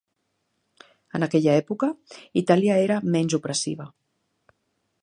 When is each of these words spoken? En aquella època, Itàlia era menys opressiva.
En 1.19 1.25
aquella 1.27 1.53
època, 1.63 1.91
Itàlia 2.43 2.79
era 2.87 2.99
menys 3.19 3.39
opressiva. 3.41 3.89